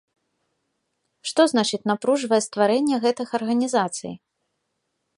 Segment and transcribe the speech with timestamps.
[1.31, 4.13] Што значыць напружвае стварэнне гэтых арганізацый?